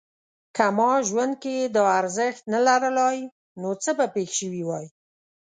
[0.55, 3.17] که ما ژوند کې دا ارزښت نه لرلای
[3.61, 4.85] نو څه به پېښ شوي وای؟